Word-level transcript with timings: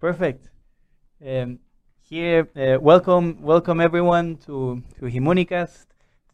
Perfect. 0.00 0.48
Um, 1.26 1.58
here, 2.02 2.48
uh, 2.54 2.78
welcome, 2.80 3.42
welcome 3.42 3.80
everyone 3.80 4.36
to 4.46 4.80
to 5.00 5.06
Himunicast. 5.06 5.86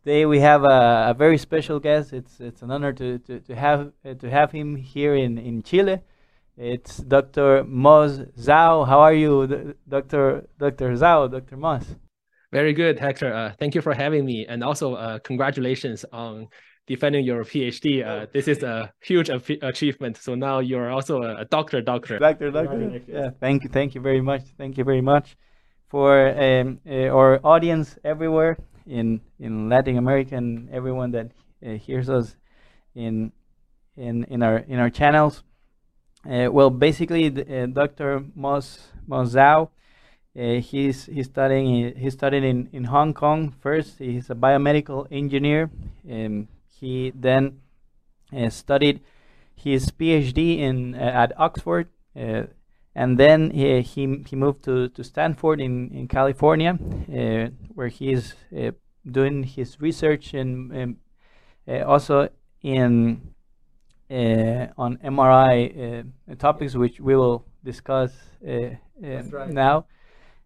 Today 0.03 0.27
we 0.27 0.41
have 0.41 0.65
a, 0.65 1.07
a, 1.09 1.15
very 1.17 1.39
special 1.39 1.81
guest. 1.81 2.13
It's 2.13 2.41
it's 2.41 2.61
an 2.61 2.71
honor 2.71 2.93
to 2.93 3.19
to, 3.21 3.41
to 3.41 3.55
have 3.57 3.93
uh, 4.05 4.13
to 4.21 4.29
have 4.29 4.53
him 4.53 4.77
here 4.77 5.15
in 5.15 5.39
in 5.39 5.63
Chile. 5.63 6.01
It's 6.59 6.99
Dr. 6.99 7.65
Moss 7.65 8.19
Zhao. 8.39 8.87
How 8.87 9.01
are 9.01 9.15
you, 9.15 9.75
Dr. 9.89 10.47
Dr. 10.59 10.93
Zhao, 10.97 11.31
Dr. 11.31 11.57
Moss? 11.57 11.87
Very 12.53 12.75
good, 12.75 12.99
Hector. 12.99 13.33
Uh, 13.33 13.53
thank 13.59 13.75
you 13.75 13.81
for 13.81 13.95
having 13.95 14.27
me, 14.27 14.45
and 14.47 14.63
also 14.63 14.95
uh, 14.95 15.19
congratulations 15.21 16.05
on 16.13 16.49
defending 16.87 17.25
your 17.25 17.45
PhD. 17.45 18.07
Uh, 18.07 18.27
this 18.33 18.49
is 18.49 18.63
a 18.63 18.93
huge 19.01 19.31
achievement. 19.31 20.17
So 20.17 20.35
now 20.35 20.59
you're 20.59 20.91
also 20.91 21.23
a, 21.23 21.37
a 21.41 21.45
doctor, 21.45 21.81
doctor. 21.81 22.19
Doctor, 22.19 22.51
doctor. 22.51 23.01
Yeah, 23.07 23.31
thank 23.41 23.65
you, 23.65 23.71
thank 23.71 23.95
you 23.95 24.01
very 24.01 24.21
much. 24.21 24.43
Thank 24.59 24.79
you 24.79 24.85
very 24.85 25.01
much 25.01 25.37
for 25.89 26.29
um, 26.29 26.81
uh, 26.89 27.09
our 27.09 27.41
audience 27.45 27.99
everywhere 28.05 28.59
in 28.87 29.21
in 29.39 29.69
Latin 29.69 29.97
America 29.97 30.37
and 30.37 30.69
everyone 30.71 31.13
that 31.13 31.31
uh, 31.65 31.71
hears 31.73 32.11
us 32.11 32.37
in 32.95 33.33
in 33.97 34.25
in 34.25 34.43
our 34.43 34.59
in 34.59 34.79
our 34.79 34.91
channels. 34.91 35.43
Uh, 36.29 36.49
well, 36.51 36.71
basically, 36.71 37.29
the, 37.29 37.63
uh, 37.63 37.67
Dr. 37.67 38.25
Moss 38.35 38.89
Mozao. 39.09 39.69
Uh, 40.37 40.59
he's 40.61 41.07
he's 41.07 41.27
studying 41.27 41.95
he 41.97 42.11
studied 42.11 42.43
in, 42.43 42.69
in 42.73 42.85
Hong 42.85 43.15
Kong 43.15 43.55
first. 43.61 43.99
He's 43.99 44.31
a 44.31 44.35
biomedical 44.35 45.07
engineer. 45.13 45.71
Um, 46.11 46.49
he 46.81 47.13
then 47.15 47.61
uh, 48.37 48.51
studied 48.51 49.01
his 49.55 49.91
PhD 49.91 50.59
in 50.59 50.95
uh, 50.95 50.99
at 50.99 51.33
Oxford, 51.39 51.89
uh, 52.17 52.45
and 52.95 53.19
then 53.19 53.51
he, 53.51 53.81
he 53.83 54.25
he 54.29 54.37
moved 54.37 54.65
to, 54.65 54.89
to 54.89 55.05
Stanford 55.05 55.61
in 55.61 55.91
in 55.93 56.09
California, 56.09 56.75
where 57.75 57.89
he 57.89 58.13
is 58.13 58.35
doing 59.11 59.43
his 59.45 59.81
research 59.81 60.35
and 60.35 60.97
also 61.67 62.29
in 62.63 63.35
uh, 64.11 64.67
on 64.77 64.99
MRI 64.99 66.05
uh, 66.31 66.35
topics, 66.37 66.75
which 66.75 67.01
we 67.01 67.17
will 67.17 67.45
discuss 67.65 68.13
uh, 68.47 68.71
right. 69.01 69.49
now. 69.49 69.87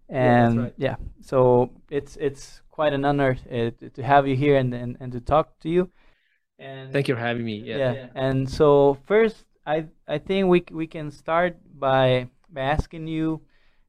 And 0.08 0.54
yeah, 0.54 0.62
right. 0.62 0.74
yeah, 0.76 0.96
so 1.20 1.70
it's 1.90 2.16
it's 2.16 2.62
quite 2.70 2.92
an 2.92 3.04
honor 3.04 3.34
to 3.34 4.02
have 4.02 4.26
you 4.26 4.36
here 4.36 4.56
and, 4.56 4.72
and, 4.72 4.96
and 5.00 5.12
to 5.12 5.20
talk 5.20 5.58
to 5.60 5.68
you. 5.68 5.90
And 6.58 6.92
thank 6.92 7.08
you 7.08 7.14
for 7.14 7.20
having 7.20 7.44
me. 7.44 7.56
Yeah. 7.58 7.76
yeah. 7.76 7.92
yeah. 7.92 8.06
And 8.14 8.50
so 8.50 8.98
first, 9.06 9.44
I 9.66 9.86
I 10.06 10.18
think 10.18 10.48
we 10.48 10.64
we 10.70 10.86
can 10.86 11.10
start 11.10 11.56
by 11.78 12.28
by 12.50 12.62
asking 12.62 13.06
you 13.06 13.42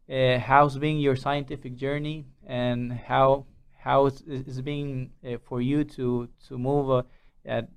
uh, 0.09 0.39
how's 0.39 0.77
been 0.77 0.99
your 0.99 1.15
scientific 1.15 1.75
journey 1.75 2.25
and 2.45 2.91
how 2.91 3.45
how 3.77 4.05
it's, 4.07 4.23
it's 4.27 4.61
been 4.61 5.09
uh, 5.25 5.37
for 5.45 5.61
you 5.61 5.83
to 5.83 6.27
to 6.47 6.57
move 6.57 6.89
uh, 6.89 7.03
at, 7.45 7.69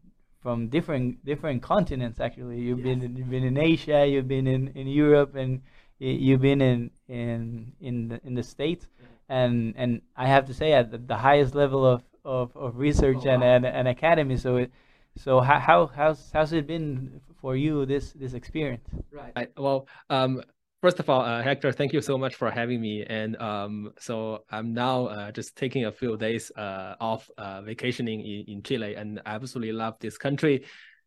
from 0.42 0.68
different 0.68 1.24
different 1.24 1.62
continents. 1.62 2.20
Actually, 2.20 2.58
you've 2.58 2.80
yes. 2.80 2.84
been 2.84 3.02
in, 3.02 3.16
you've 3.16 3.30
been 3.30 3.44
in 3.44 3.56
Asia, 3.56 4.06
you've 4.06 4.28
been 4.28 4.46
in, 4.46 4.68
in 4.74 4.88
Europe, 4.88 5.36
and 5.36 5.62
you've 5.98 6.40
been 6.40 6.60
in 6.60 6.90
in 7.08 7.72
in 7.80 8.08
the, 8.08 8.20
in 8.24 8.34
the 8.34 8.42
states. 8.42 8.86
And 9.28 9.74
and 9.76 10.02
I 10.16 10.26
have 10.26 10.46
to 10.46 10.54
say 10.54 10.72
at 10.72 10.90
the, 10.90 10.98
the 10.98 11.16
highest 11.16 11.54
level 11.54 11.86
of 11.86 12.02
of, 12.24 12.56
of 12.56 12.76
research 12.76 13.18
oh, 13.26 13.30
and, 13.30 13.42
wow. 13.42 13.54
and, 13.54 13.66
and 13.66 13.88
academy. 13.88 14.36
So 14.36 14.56
it, 14.56 14.72
so 15.16 15.40
how, 15.40 15.58
how 15.58 15.86
how's 15.86 16.30
how's 16.32 16.52
it 16.52 16.66
been 16.66 17.20
for 17.40 17.56
you 17.56 17.84
this 17.84 18.12
this 18.12 18.32
experience? 18.32 18.88
Right. 19.10 19.50
Well, 19.56 19.86
um, 20.08 20.42
first 20.80 20.98
of 21.00 21.10
all, 21.10 21.22
uh, 21.22 21.42
Hector, 21.42 21.72
thank 21.72 21.92
you 21.92 22.00
so 22.00 22.16
much 22.16 22.34
for 22.34 22.50
having 22.50 22.80
me. 22.80 23.04
And 23.04 23.36
um, 23.36 23.92
so 23.98 24.44
I'm 24.50 24.72
now 24.72 25.06
uh, 25.06 25.32
just 25.32 25.56
taking 25.56 25.84
a 25.84 25.92
few 25.92 26.16
days 26.16 26.50
uh, 26.56 26.94
off 27.00 27.30
uh, 27.36 27.62
vacationing 27.62 28.20
in, 28.20 28.44
in 28.48 28.62
Chile, 28.62 28.94
and 28.94 29.20
I 29.26 29.34
absolutely 29.34 29.72
love 29.72 29.98
this 30.00 30.16
country. 30.16 30.64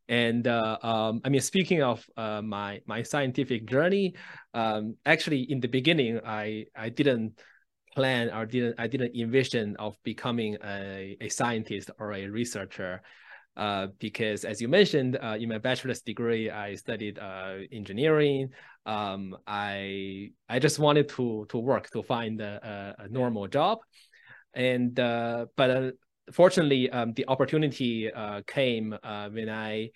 And 0.08 0.46
uh, 0.48 0.78
um, 0.84 1.22
I 1.26 1.30
mean, 1.30 1.42
speaking 1.42 1.82
of 1.82 2.06
uh, 2.16 2.42
my 2.42 2.82
my 2.86 3.02
scientific 3.02 3.66
journey, 3.66 4.14
um, 4.54 4.98
actually 5.06 5.50
in 5.50 5.62
the 5.62 5.68
beginning, 5.68 6.20
I 6.24 6.68
I 6.76 6.90
didn't 6.90 7.40
plan 7.96 8.30
or 8.30 8.46
didn't 8.46 8.76
I 8.78 8.88
didn't 8.88 9.16
envision 9.16 9.76
of 9.78 9.98
becoming 10.04 10.58
a, 10.64 11.18
a 11.22 11.30
scientist 11.30 11.90
or 12.00 12.14
a 12.14 12.28
researcher. 12.28 13.02
Uh, 13.58 13.88
because 14.00 14.44
as 14.44 14.62
you 14.62 14.68
mentioned, 14.68 15.18
uh, 15.24 15.38
in 15.40 15.48
my 15.48 15.58
bachelor's 15.58 16.02
degree, 16.02 16.50
I 16.50 16.76
studied 16.76 17.18
uh, 17.20 17.60
engineering. 17.72 18.50
Um, 18.86 19.38
I 19.48 20.32
I 20.50 20.60
just 20.60 20.78
wanted 20.78 21.08
to 21.10 21.46
to 21.48 21.58
work 21.58 21.90
to 21.92 22.04
find 22.04 22.42
a, 22.42 22.96
a 23.00 23.08
normal 23.08 23.48
job, 23.48 23.80
and 24.54 25.00
uh, 25.00 25.46
but 25.56 25.70
uh, 25.70 25.92
fortunately, 26.34 26.90
um, 26.90 27.14
the 27.14 27.26
opportunity 27.30 28.12
uh, 28.12 28.42
came 28.46 28.94
when 29.32 29.50
I 29.50 29.92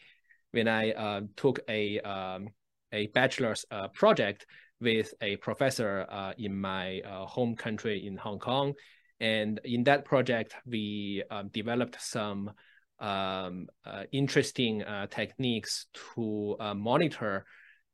when 0.51 0.69
I 0.69 1.21
took 1.35 1.59
a 1.67 1.99
um, 1.99 2.47
a 2.93 3.07
bachelor's 3.07 3.65
project 3.93 4.45
with 4.81 5.13
a 5.21 5.35
professor 5.37 6.33
in 6.37 6.59
my 6.59 7.01
home 7.05 7.55
country 7.55 8.05
in 8.05 8.17
Hong 8.17 8.39
Kong, 8.39 8.73
and 9.19 9.59
in 9.63 9.83
that 9.83 10.05
project 10.05 10.55
we 10.65 11.23
um, 11.29 11.49
developed 11.49 11.97
some 11.99 12.51
um, 12.99 13.67
uh, 13.85 14.03
interesting 14.11 14.83
uh, 14.83 15.07
techniques 15.07 15.87
to 16.15 16.55
uh, 16.59 16.73
monitor 16.73 17.45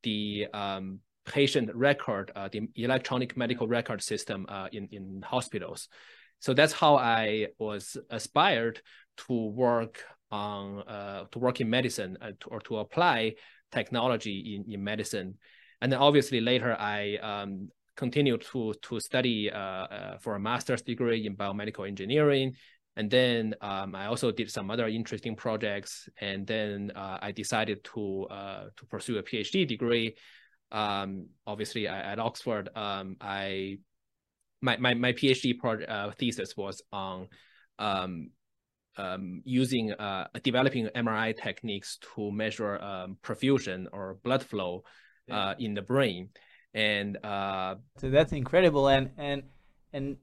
the 0.03 0.47
um, 0.53 0.99
patient 1.25 1.73
record, 1.75 2.31
uh, 2.35 2.49
the 2.51 2.61
electronic 2.75 3.35
medical 3.35 3.67
record 3.67 4.01
system 4.01 4.45
uh, 4.49 4.67
in, 4.71 4.87
in 4.91 5.23
hospitals. 5.25 5.87
So 6.39 6.53
that's 6.53 6.73
how 6.73 6.97
I 6.97 7.47
was 7.59 7.97
aspired 8.09 8.81
to 9.27 9.47
work 9.49 10.03
on 10.31 10.81
uh, 10.81 11.25
to 11.31 11.39
work 11.39 11.61
in 11.61 11.69
medicine 11.69 12.17
to, 12.21 12.49
or 12.49 12.59
to 12.61 12.77
apply 12.77 13.35
technology 13.71 14.55
in, 14.55 14.73
in 14.73 14.83
medicine. 14.83 15.37
And 15.81 15.91
then 15.91 15.99
obviously 15.99 16.41
later 16.41 16.75
I 16.79 17.17
um, 17.17 17.69
continued 17.95 18.41
to 18.51 18.73
to 18.81 18.99
study 18.99 19.49
for 20.21 20.35
a 20.35 20.39
master's 20.39 20.81
degree 20.81 21.25
in 21.25 21.35
biomedical 21.35 21.87
engineering 21.87 22.55
and 22.97 23.11
then 23.11 23.55
um, 23.61 23.93
I 23.93 24.05
also 24.07 24.31
did 24.31 24.49
some 24.49 24.71
other 24.71 24.87
interesting 24.87 25.35
projects. 25.35 26.07
And 26.19 26.47
then 26.47 26.91
uh, 26.95 27.19
I 27.21 27.31
decided 27.31 27.83
to 27.95 28.27
uh, 28.29 28.63
to 28.75 28.85
pursue 28.85 29.17
a 29.17 29.23
PhD 29.23 29.67
degree. 29.67 30.15
Um, 30.71 31.27
obviously, 31.45 31.87
I, 31.87 32.13
at 32.13 32.19
Oxford, 32.19 32.69
um, 32.75 33.17
I 33.19 33.79
my 34.61 34.77
my, 34.77 34.93
my 34.93 35.11
PhD 35.11 35.57
project 35.57 35.91
uh, 35.91 36.11
thesis 36.11 36.55
was 36.55 36.81
on 36.93 37.27
um, 37.79 38.29
um, 38.97 39.41
using 39.43 39.91
uh, 39.91 40.27
developing 40.41 40.87
MRI 40.95 41.35
techniques 41.35 41.97
to 42.15 42.31
measure 42.31 42.81
um, 42.81 43.17
perfusion 43.21 43.87
or 43.91 44.17
blood 44.23 44.41
flow 44.41 44.83
yeah. 45.27 45.49
Uh, 45.49 45.55
in 45.59 45.73
the 45.73 45.81
brain. 45.81 46.29
And 46.73 47.17
uh, 47.23 47.75
so 47.97 48.09
that's 48.09 48.33
incredible. 48.33 48.87
And 48.87 49.11
and 49.17 49.43
and 49.93 50.17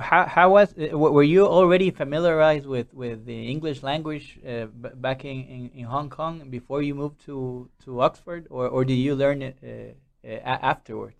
how 0.00 0.26
how 0.26 0.50
was 0.50 0.74
uh, 0.78 0.96
were 0.96 1.22
you 1.22 1.46
already 1.46 1.90
familiarized 1.90 2.66
with 2.66 2.92
with 2.94 3.26
the 3.26 3.50
English 3.50 3.82
language 3.82 4.38
uh, 4.46 4.66
back 4.66 5.24
in, 5.24 5.44
in, 5.44 5.70
in, 5.74 5.84
Hong 5.84 6.08
Kong 6.08 6.48
before 6.48 6.82
you 6.82 6.94
moved 6.94 7.20
to 7.26 7.68
to 7.84 8.00
Oxford, 8.00 8.46
or 8.50 8.68
or 8.68 8.84
did 8.84 8.94
you 8.94 9.14
learn 9.14 9.42
it 9.42 9.58
uh, 9.62 10.26
uh 10.26 10.58
afterwards? 10.62 11.16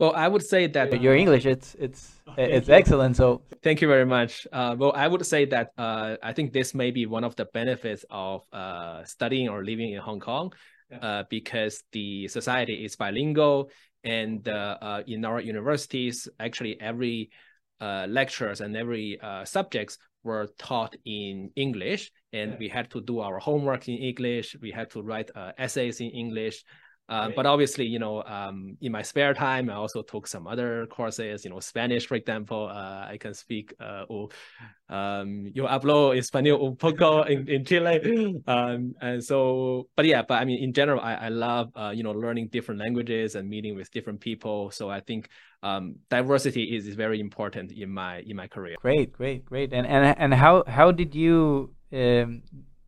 Well, 0.00 0.14
I 0.16 0.26
would 0.26 0.42
say 0.42 0.66
that 0.66 1.00
your 1.00 1.14
English 1.14 1.46
it's 1.46 1.76
it's 1.78 2.20
oh, 2.26 2.34
it's 2.36 2.66
you. 2.66 2.74
excellent. 2.74 3.16
So 3.16 3.42
thank 3.62 3.80
you 3.80 3.86
very 3.86 4.06
much. 4.06 4.48
Uh, 4.52 4.74
well, 4.76 4.92
I 4.96 5.06
would 5.06 5.24
say 5.24 5.44
that 5.46 5.70
uh, 5.78 6.16
I 6.20 6.32
think 6.32 6.52
this 6.52 6.74
may 6.74 6.90
be 6.90 7.06
one 7.06 7.22
of 7.22 7.36
the 7.36 7.44
benefits 7.44 8.04
of 8.10 8.42
studying 9.04 9.48
or 9.48 9.64
living 9.64 9.92
in 9.92 10.00
Hong 10.00 10.18
Kong, 10.18 10.52
yeah. 10.92 11.22
because 11.28 11.82
the 11.92 12.28
society 12.28 12.84
is 12.84 12.96
bilingual, 12.96 13.70
and 14.04 14.46
in 15.06 15.24
our 15.24 15.40
universities, 15.40 16.28
actually 16.38 16.80
every 16.80 17.30
uh, 17.82 18.06
lectures 18.08 18.60
and 18.60 18.76
every 18.76 19.18
uh, 19.20 19.44
subjects 19.44 19.98
were 20.22 20.46
taught 20.56 20.94
in 21.04 21.50
English, 21.56 22.12
and 22.32 22.52
yeah. 22.52 22.56
we 22.60 22.68
had 22.68 22.88
to 22.88 23.00
do 23.00 23.18
our 23.18 23.40
homework 23.40 23.88
in 23.88 23.96
English. 23.96 24.54
We 24.62 24.70
had 24.70 24.88
to 24.90 25.02
write 25.02 25.32
uh, 25.34 25.50
essays 25.58 26.00
in 26.00 26.10
English. 26.10 26.62
Uh, 27.08 27.28
but 27.36 27.44
obviously, 27.44 27.84
you 27.84 27.98
know, 27.98 28.22
um, 28.22 28.76
in 28.80 28.90
my 28.90 29.02
spare 29.02 29.34
time, 29.34 29.68
I 29.68 29.74
also 29.74 30.02
took 30.02 30.26
some 30.26 30.46
other 30.46 30.86
courses. 30.86 31.44
You 31.44 31.50
know, 31.50 31.60
Spanish, 31.60 32.06
for 32.06 32.14
example. 32.14 32.68
Uh, 32.70 33.06
I 33.10 33.18
can 33.20 33.34
speak. 33.34 33.74
Uh, 33.78 34.04
o, 34.08 34.30
um, 34.88 35.50
yo 35.54 35.66
hablo 35.66 36.16
español 36.16 36.64
un 36.64 36.76
poco 36.76 37.22
in, 37.22 37.48
in 37.48 37.64
Chile. 37.64 38.00
Um, 38.46 38.94
and 39.00 39.22
so, 39.22 39.88
but 39.96 40.06
yeah, 40.06 40.22
but 40.22 40.40
I 40.40 40.44
mean, 40.44 40.62
in 40.62 40.72
general, 40.72 41.00
I, 41.00 41.14
I 41.14 41.28
love 41.28 41.70
uh, 41.76 41.92
you 41.94 42.02
know 42.02 42.12
learning 42.12 42.48
different 42.48 42.80
languages 42.80 43.34
and 43.34 43.48
meeting 43.48 43.76
with 43.76 43.90
different 43.90 44.20
people. 44.20 44.70
So 44.70 44.88
I 44.88 45.00
think 45.00 45.28
um, 45.62 45.96
diversity 46.08 46.76
is, 46.76 46.86
is 46.86 46.94
very 46.94 47.20
important 47.20 47.72
in 47.72 47.90
my 47.90 48.20
in 48.20 48.36
my 48.36 48.46
career. 48.46 48.76
Great, 48.80 49.12
great, 49.12 49.44
great. 49.44 49.72
And 49.72 49.86
and 49.86 50.16
and 50.18 50.34
how 50.34 50.64
how 50.66 50.92
did 50.92 51.14
you 51.14 51.74
um, 51.92 52.42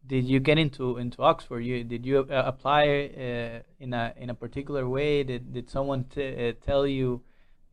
did 0.07 0.25
you 0.25 0.41
get 0.41 0.59
into 0.59 0.99
into 0.99 1.23
Oxford? 1.23 1.61
You 1.61 1.85
did 1.85 2.05
you 2.05 2.21
uh, 2.21 2.43
apply 2.47 3.11
uh, 3.17 3.61
in 3.81 3.95
a 3.95 4.13
in 4.17 4.31
a 4.31 4.35
particular 4.35 4.89
way? 4.89 5.23
Did 5.25 5.53
did 5.53 5.71
someone 5.71 6.07
uh, 6.17 6.53
tell 6.65 6.87
you 6.87 7.23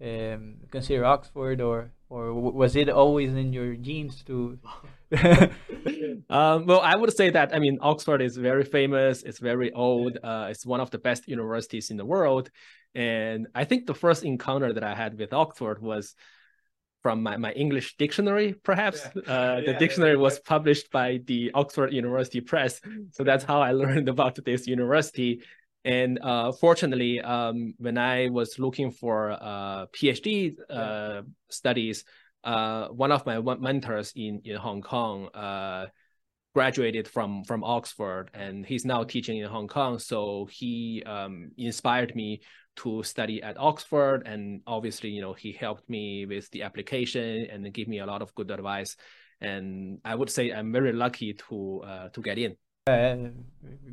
um, 0.01 0.55
consider 0.71 1.05
Oxford, 1.05 1.61
or 1.61 1.91
or 2.09 2.33
was 2.33 2.75
it 2.75 2.89
always 2.89 3.33
in 3.33 3.53
your 3.53 3.75
genes 3.75 4.23
to? 4.23 4.59
um, 6.29 6.65
well, 6.65 6.79
I 6.81 6.95
would 6.95 7.15
say 7.15 7.29
that 7.31 7.53
I 7.53 7.59
mean 7.59 7.79
Oxford 7.81 8.21
is 8.21 8.37
very 8.37 8.63
famous. 8.63 9.23
It's 9.23 9.39
very 9.39 9.71
old. 9.73 10.17
Uh, 10.23 10.47
it's 10.49 10.65
one 10.65 10.79
of 10.79 10.89
the 10.91 10.99
best 10.99 11.27
universities 11.27 11.91
in 11.91 11.97
the 11.97 12.05
world, 12.05 12.49
and 12.95 13.47
I 13.53 13.65
think 13.65 13.87
the 13.87 13.95
first 13.95 14.23
encounter 14.23 14.71
that 14.73 14.83
I 14.83 14.95
had 14.95 15.17
with 15.19 15.33
Oxford 15.33 15.81
was 15.81 16.15
from 17.01 17.23
my, 17.23 17.37
my 17.37 17.51
English 17.53 17.97
dictionary, 17.97 18.53
perhaps. 18.63 19.07
Yeah. 19.15 19.33
Uh, 19.33 19.55
the 19.61 19.71
yeah, 19.71 19.79
dictionary 19.79 20.13
yeah, 20.13 20.19
was 20.19 20.39
published 20.39 20.91
by 20.91 21.19
the 21.25 21.51
Oxford 21.53 21.93
University 21.93 22.41
Press. 22.41 22.81
So 23.11 23.23
that's 23.23 23.43
how 23.43 23.61
I 23.61 23.71
learned 23.83 24.09
about 24.09 24.37
this 24.43 24.67
university. 24.67 25.43
And 25.83 26.19
uh, 26.21 26.51
fortunately, 26.51 27.21
um, 27.21 27.73
when 27.77 27.97
I 27.97 28.29
was 28.29 28.59
looking 28.59 28.91
for 28.91 29.31
uh, 29.31 29.87
PhD 29.87 30.55
uh, 30.69 31.23
studies, 31.49 32.05
uh, 32.43 32.87
one 32.87 33.11
of 33.11 33.25
my 33.25 33.39
mentors 33.39 34.13
in, 34.15 34.41
in 34.45 34.57
Hong 34.57 34.81
Kong 34.81 35.27
uh, 35.33 35.87
graduated 36.53 37.07
from, 37.07 37.43
from 37.43 37.63
Oxford, 37.63 38.29
and 38.33 38.65
he's 38.65 38.85
now 38.85 39.03
teaching 39.03 39.37
in 39.37 39.49
Hong 39.49 39.67
Kong. 39.67 39.99
So 39.99 40.47
he 40.51 41.03
um, 41.05 41.51
inspired 41.57 42.15
me 42.15 42.41
to 42.77 43.03
study 43.03 43.41
at 43.41 43.57
Oxford. 43.57 44.23
And 44.25 44.61
obviously, 44.67 45.09
you 45.09 45.21
know, 45.21 45.33
he 45.33 45.51
helped 45.51 45.89
me 45.89 46.25
with 46.25 46.49
the 46.51 46.63
application 46.63 47.47
and 47.51 47.71
gave 47.73 47.87
me 47.87 47.99
a 47.99 48.05
lot 48.05 48.21
of 48.21 48.33
good 48.35 48.51
advice. 48.51 48.95
And 49.39 49.99
I 50.05 50.15
would 50.15 50.29
say 50.29 50.51
I'm 50.51 50.71
very 50.71 50.93
lucky 50.93 51.33
to 51.49 51.81
uh, 51.83 52.09
to 52.09 52.21
get 52.21 52.37
in. 52.37 52.55
Uh, 52.87 53.29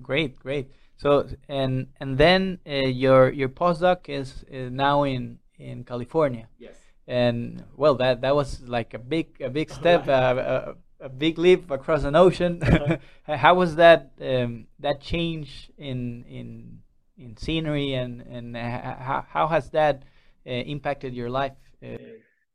great, 0.03 0.37
great. 0.37 0.71
So 0.97 1.29
and 1.49 1.89
and 2.01 2.19
then 2.19 2.59
uh, 2.67 2.73
your 2.73 3.31
your 3.31 3.49
postdoc 3.49 4.09
is, 4.09 4.45
is 4.51 4.71
now 4.71 5.05
in 5.05 5.39
in 5.59 5.85
California. 5.85 6.49
Yes. 6.59 6.77
And 7.07 7.65
well, 7.77 7.95
that 7.97 8.21
that 8.21 8.35
was 8.35 8.61
like 8.69 8.93
a 8.93 8.99
big 8.99 9.41
a 9.41 9.49
big 9.49 9.71
step, 9.71 10.07
uh, 10.09 10.75
a, 11.01 11.09
big 11.09 11.39
leap 11.39 11.71
across 11.71 12.05
an 12.05 12.15
ocean. 12.15 12.61
-huh. 12.61 12.99
How 13.45 13.55
was 13.55 13.77
that 13.77 14.13
um, 14.21 14.67
that 14.81 15.01
change 15.01 15.71
in 15.77 16.25
in 16.29 16.81
in 17.17 17.37
scenery 17.37 17.95
and 17.95 18.23
and 18.23 18.57
how 18.57 19.25
how 19.29 19.47
has 19.49 19.71
that 19.71 20.03
uh, 20.47 20.51
impacted 20.51 21.15
your 21.15 21.31
life? 21.31 21.57
Uh, 21.83 21.97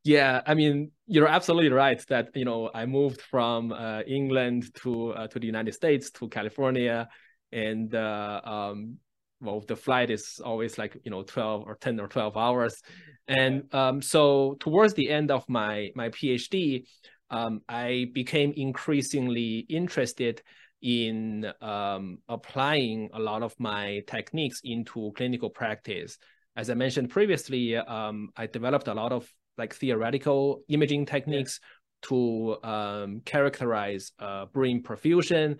yeah, 0.03 0.41
I 0.45 0.53
mean, 0.53 0.91
you're 1.07 1.27
absolutely 1.27 1.69
right 1.69 2.03
that 2.09 2.35
you 2.35 2.43
know 2.43 2.69
I 2.73 2.85
moved 2.85 3.21
from 3.21 3.71
uh, 3.71 4.01
England 4.01 4.73
to 4.83 5.11
uh, 5.11 5.27
to 5.27 5.39
the 5.39 5.47
United 5.47 5.73
States 5.73 6.11
to 6.11 6.27
California, 6.27 7.07
and 7.51 7.93
uh, 7.95 8.41
um, 8.43 8.97
well, 9.39 9.61
the 9.65 9.77
flight 9.77 10.09
is 10.09 10.41
always 10.43 10.77
like 10.77 10.97
you 11.05 11.11
know 11.11 11.23
twelve 11.23 11.63
or 11.65 11.75
ten 11.75 11.99
or 12.01 12.07
twelve 12.07 12.35
hours, 12.35 12.81
and 13.27 13.73
um, 13.73 14.01
so 14.01 14.57
towards 14.59 14.93
the 14.93 15.09
end 15.09 15.31
of 15.31 15.47
my 15.47 15.89
my 15.95 16.09
PhD, 16.09 16.83
um, 17.33 17.61
I 17.67 18.11
became 18.13 18.53
increasingly 18.55 19.65
interested 19.67 20.43
in 20.83 21.51
um, 21.61 22.19
applying 22.29 23.09
a 23.11 23.19
lot 23.19 23.41
of 23.41 23.55
my 23.59 24.03
techniques 24.05 24.61
into 24.63 25.11
clinical 25.15 25.49
practice. 25.49 26.19
As 26.55 26.69
I 26.69 26.75
mentioned 26.75 27.09
previously, 27.09 27.75
um, 27.75 28.29
I 28.37 28.45
developed 28.45 28.87
a 28.87 28.93
lot 28.93 29.11
of 29.11 29.27
like 29.57 29.73
theoretical 29.73 30.61
imaging 30.67 31.07
techniques 31.07 31.59
yeah. 31.59 32.09
to 32.09 32.63
um, 32.63 33.21
characterize 33.25 34.11
uh, 34.19 34.45
brain 34.45 34.83
perfusion. 34.83 35.57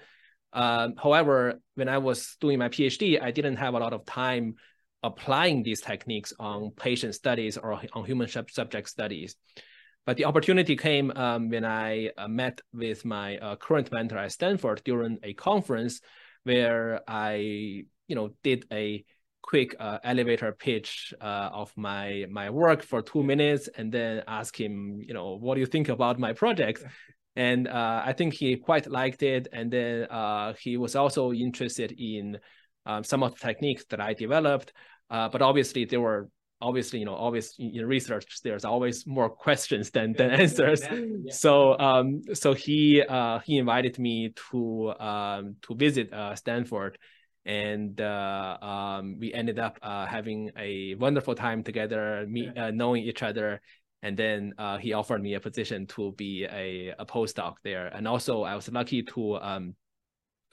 Um, 0.52 0.94
however, 1.02 1.60
when 1.74 1.90
I 1.90 1.98
was 1.98 2.38
doing 2.40 2.60
my 2.60 2.70
PhD, 2.70 3.20
I 3.20 3.32
didn't 3.32 3.56
have 3.56 3.74
a 3.74 3.80
lot 3.80 3.94
of 3.94 4.06
time 4.06 4.56
applying 5.02 5.64
these 5.64 5.82
techniques 5.82 6.34
on 6.40 6.70
patient 6.72 7.16
studies 7.16 7.58
or 7.58 7.82
on 7.94 8.06
human 8.06 8.28
subject 8.28 8.90
studies. 8.90 9.36
But 10.06 10.18
the 10.18 10.26
opportunity 10.26 10.76
came 10.76 11.12
um, 11.16 11.50
when 11.50 11.64
I 11.64 12.12
uh, 12.18 12.28
met 12.28 12.60
with 12.74 13.06
my 13.06 13.38
uh, 13.38 13.56
current 13.56 13.92
mentor 13.92 14.18
at 14.18 14.34
Stanford 14.34 14.82
during 14.84 15.18
a 15.24 15.34
conference 15.34 16.02
where 16.44 17.02
I, 17.08 17.36
you 17.36 18.16
know, 18.16 18.32
did 18.44 18.66
a 18.72 19.06
quick 19.42 19.76
uh, 19.80 20.00
elevator 20.04 20.52
pitch 20.52 21.14
uh, 21.22 21.50
of 21.54 21.72
my 21.78 22.26
my 22.30 22.50
work 22.50 22.82
for 22.82 23.02
two 23.02 23.24
minutes, 23.24 23.70
and 23.78 23.92
then 23.92 24.24
ask 24.28 24.60
him, 24.60 25.00
you 25.02 25.14
know, 25.14 25.38
what 25.38 25.56
do 25.56 25.62
you 25.62 25.68
think 25.68 25.90
about 25.90 26.20
my 26.20 26.34
project? 26.34 26.84
And 27.36 27.68
uh, 27.68 28.04
I 28.06 28.14
think 28.14 28.34
he 28.34 28.58
quite 28.58 28.88
liked 28.88 29.24
it, 29.24 29.48
and 29.54 29.72
then 29.72 30.04
uh, 30.04 30.54
he 30.60 30.78
was 30.78 30.96
also 30.96 31.32
interested 31.32 31.94
in 31.98 32.40
um, 32.86 33.04
some 33.04 33.24
of 33.24 33.34
the 33.34 33.40
techniques 33.40 33.86
that 33.90 34.02
I 34.02 34.14
developed. 34.14 34.74
but 35.10 35.42
obviously, 35.42 35.86
there 35.86 36.02
were 36.02 36.30
obviously 36.64 37.00
you 37.00 37.06
know 37.06 37.14
always 37.14 37.56
in 37.60 37.86
research 37.86 38.40
there's 38.44 38.66
always 38.66 39.06
more 39.06 39.30
questions 39.46 39.92
than 39.92 40.14
than 40.14 40.32
answers. 40.32 40.82
yeah. 40.82 41.32
so 41.32 41.78
um 41.78 42.22
so 42.34 42.54
he 42.54 43.04
uh 43.08 43.40
he 43.40 43.58
invited 43.58 44.00
me 44.00 44.34
to 44.50 44.94
um 45.00 45.56
to 45.62 45.76
visit 45.76 46.12
uh 46.14 46.36
stanford. 46.36 46.98
And 47.46 48.00
uh, 48.00 48.58
um, 48.62 49.18
we 49.20 49.34
ended 49.34 49.60
up 49.60 49.78
uh, 49.82 50.06
having 50.06 50.52
a 50.58 50.96
wonderful 50.96 51.36
time 51.36 51.62
together, 51.62 52.26
meet, 52.26 52.58
uh, 52.58 52.72
knowing 52.72 53.04
each 53.04 53.22
other, 53.22 53.60
and 54.02 54.16
then 54.16 54.54
uh, 54.58 54.78
he 54.78 54.94
offered 54.94 55.22
me 55.22 55.34
a 55.34 55.40
position 55.40 55.88
to 55.88 56.12
be 56.14 56.46
a, 56.46 56.94
a 57.00 57.06
postdoc 57.06 57.56
there. 57.64 57.88
And 57.88 58.08
also, 58.08 58.44
I 58.44 58.56
was 58.56 58.70
lucky 58.72 59.04
to 59.04 59.36
um, 59.38 59.76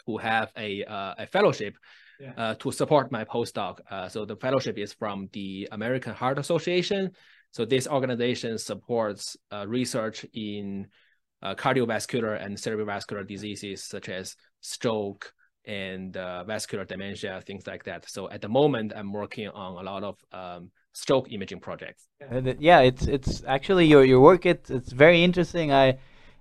to 0.06 0.16
have 0.18 0.52
a 0.56 0.84
uh, 0.84 1.14
a 1.18 1.26
fellowship 1.26 1.74
yeah. 2.20 2.32
uh, 2.36 2.54
to 2.54 2.70
support 2.72 3.10
my 3.10 3.24
postdoc. 3.24 3.78
Uh, 3.90 4.08
so 4.08 4.24
the 4.24 4.36
fellowship 4.36 4.78
is 4.78 4.92
from 4.92 5.28
the 5.32 5.68
American 5.72 6.14
Heart 6.14 6.38
Association. 6.38 7.10
So 7.52 7.64
this 7.64 7.88
organization 7.88 8.58
supports 8.58 9.36
uh, 9.52 9.66
research 9.66 10.24
in 10.32 10.86
uh, 11.42 11.54
cardiovascular 11.54 12.42
and 12.44 12.56
cerebrovascular 12.56 13.26
diseases 13.26 13.82
such 13.82 14.08
as 14.08 14.36
stroke 14.60 15.32
and 15.64 16.16
uh, 16.16 16.44
vascular 16.44 16.84
dementia, 16.84 17.42
things 17.46 17.66
like 17.66 17.84
that. 17.84 18.08
So 18.08 18.30
at 18.30 18.40
the 18.40 18.48
moment, 18.48 18.92
I'm 18.94 19.12
working 19.12 19.48
on 19.48 19.84
a 19.84 19.90
lot 19.90 20.04
of 20.04 20.16
um, 20.32 20.70
stroke 20.92 21.32
imaging 21.32 21.60
projects. 21.60 22.06
Yeah, 22.58 22.80
it's 22.80 23.06
it's 23.06 23.42
actually 23.46 23.86
your 23.86 24.04
your 24.04 24.20
work. 24.20 24.46
It's 24.46 24.70
it's 24.70 24.92
very 24.92 25.22
interesting. 25.22 25.72
I 25.72 25.98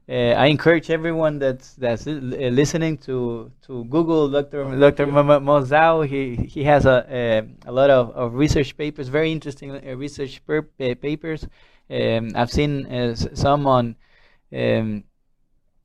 uh, 0.10 0.34
I 0.38 0.48
encourage 0.48 0.90
everyone 0.90 1.38
that's 1.38 1.76
that's 1.76 2.06
listening 2.08 2.98
to 3.00 3.52
to 3.68 3.84
Google 3.86 4.30
Dr. 4.30 4.64
Dr. 4.80 5.06
Mo 5.06 5.62
Zhao. 5.62 6.08
He 6.08 6.36
he 6.36 6.64
has 6.64 6.86
a 6.86 7.06
a, 7.10 7.70
a 7.70 7.72
lot 7.72 7.92
of, 7.92 8.10
of 8.12 8.34
research 8.34 8.76
papers, 8.76 9.08
very 9.08 9.32
interesting 9.32 9.72
uh, 9.72 9.96
research 9.96 10.44
per, 10.48 10.60
uh, 10.80 10.96
papers. 11.00 11.46
Um, 11.92 12.32
I've 12.36 12.52
seen 12.52 12.88
uh, 12.88 13.16
some 13.16 13.68
on 13.68 13.96
um, 14.52 15.04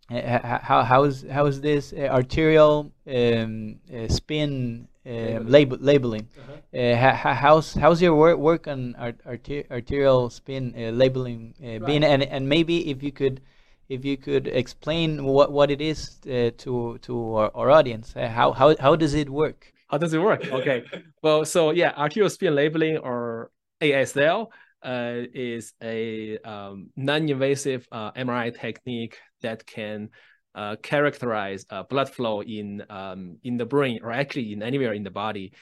how 0.08 0.82
how's 0.84 1.24
how's 1.30 1.60
this 1.60 1.92
arterial 1.92 2.92
um, 3.06 3.76
spin 4.08 4.88
um, 5.06 5.46
label, 5.46 5.76
labeling. 5.80 6.28
Uh-huh. 6.38 6.78
Uh, 6.78 7.34
how's 7.34 7.74
how's 7.74 8.00
your 8.00 8.14
work 8.14 8.38
work 8.38 8.66
on 8.68 8.96
arter 8.98 9.64
arterial 9.70 10.30
spin 10.30 10.74
uh, 10.76 10.90
labeling 10.90 11.54
uh, 11.62 11.66
right. 11.66 11.84
being 11.84 12.04
and 12.04 12.22
and 12.22 12.48
maybe 12.48 12.90
if 12.90 13.02
you 13.02 13.12
could 13.12 13.42
if 13.88 14.04
you 14.04 14.16
could 14.16 14.46
explain 14.48 15.24
what, 15.24 15.52
what 15.52 15.70
it 15.70 15.80
is 15.80 16.18
uh, 16.26 16.50
to 16.58 16.98
to 17.02 17.34
our, 17.34 17.50
our 17.54 17.70
audience. 17.70 18.14
Uh, 18.16 18.28
how, 18.28 18.52
how 18.52 18.74
how 18.78 18.96
does 18.96 19.14
it 19.14 19.28
work? 19.28 19.72
How 19.88 19.98
does 19.98 20.14
it 20.14 20.20
work? 20.20 20.46
Okay. 20.50 20.84
well, 21.22 21.44
so 21.44 21.70
yeah, 21.70 21.92
arterial 21.96 22.30
spin 22.30 22.54
labeling 22.54 22.98
or 22.98 23.50
ASL 23.80 24.48
uh, 24.82 25.22
is 25.32 25.72
a 25.82 26.38
um, 26.38 26.90
non-invasive 26.96 27.86
uh, 27.92 28.12
MRI 28.12 28.58
technique 28.58 29.18
that 29.42 29.66
can 29.66 30.10
uh, 30.54 30.76
characterize 30.82 31.66
uh, 31.70 31.82
blood 31.82 32.08
flow 32.10 32.42
in 32.42 32.82
um, 32.90 33.38
in 33.42 33.56
the 33.56 33.66
brain 33.66 34.00
or 34.02 34.12
actually 34.12 34.52
in 34.52 34.62
anywhere 34.62 34.92
in 34.92 35.02
the 35.02 35.10
body 35.10 35.52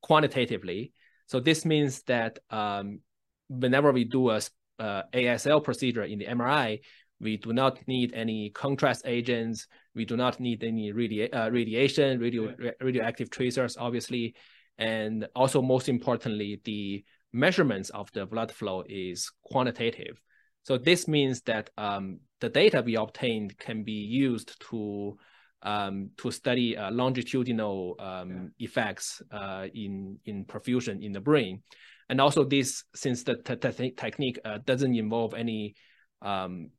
quantitatively. 0.00 0.92
So 1.26 1.40
this 1.40 1.64
means 1.64 2.02
that 2.04 2.38
um, 2.50 3.00
whenever 3.48 3.92
we 3.92 4.04
do 4.04 4.30
a 4.30 4.40
ASL 4.80 5.62
procedure 5.62 6.04
in 6.04 6.18
the 6.18 6.26
MRI, 6.26 6.80
we 7.20 7.36
do 7.36 7.52
not 7.52 7.78
need 7.88 8.12
any 8.14 8.50
contrast 8.50 9.02
agents. 9.04 9.66
We 9.94 10.04
do 10.04 10.16
not 10.16 10.38
need 10.38 10.62
any 10.62 10.90
uh, 10.90 11.50
radiation, 11.50 12.20
radio 12.20 12.54
yeah. 12.60 12.70
radioactive 12.80 13.30
tracers, 13.30 13.76
obviously. 13.76 14.34
And 14.78 15.26
also, 15.34 15.60
most 15.60 15.88
importantly, 15.88 16.60
the 16.64 17.04
measurements 17.32 17.90
of 17.90 18.10
the 18.12 18.26
blood 18.26 18.52
flow 18.52 18.84
is 18.88 19.30
quantitative. 19.42 20.20
So 20.62 20.78
this 20.78 21.08
means 21.08 21.40
that 21.42 21.70
um, 21.76 22.20
the 22.40 22.48
data 22.48 22.82
we 22.84 22.94
obtained 22.96 23.58
can 23.58 23.82
be 23.82 23.92
used 23.92 24.60
to 24.70 25.16
um, 25.62 26.10
to 26.18 26.30
study 26.30 26.76
uh, 26.76 26.92
longitudinal 26.92 27.96
um, 27.98 28.52
yeah. 28.58 28.66
effects 28.66 29.20
uh, 29.32 29.66
in 29.74 30.18
in 30.24 30.44
perfusion 30.44 31.02
in 31.02 31.10
the 31.10 31.20
brain, 31.20 31.62
and 32.08 32.20
also 32.20 32.44
this 32.44 32.84
since 32.94 33.24
the 33.24 33.34
technique 33.96 34.38
uh, 34.44 34.58
doesn't 34.64 34.94
involve 34.94 35.34
any 35.34 35.74
um, 36.22 36.70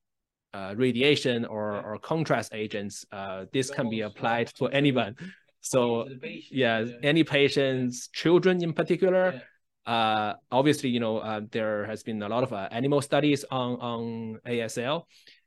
uh, 0.53 0.73
radiation 0.77 1.45
or, 1.45 1.81
or 1.81 1.97
contrast 1.99 2.53
agents, 2.53 3.05
uh, 3.11 3.45
this 3.53 3.69
can 3.69 3.89
be 3.89 4.01
applied 4.01 4.47
to 4.55 4.67
anyone. 4.67 5.15
So 5.61 6.07
yeah, 6.51 6.85
any 7.03 7.23
patients, 7.23 8.07
children 8.09 8.63
in 8.63 8.73
particular, 8.73 9.41
uh, 9.85 10.33
obviously, 10.51 10.89
you 10.89 10.99
know, 10.99 11.17
uh, 11.17 11.41
there 11.51 11.85
has 11.85 12.03
been 12.03 12.21
a 12.21 12.29
lot 12.29 12.43
of 12.43 12.53
uh, 12.53 12.67
animal 12.71 13.01
studies 13.01 13.43
on 13.49 13.79
on 13.81 14.39
ASL, 14.45 15.03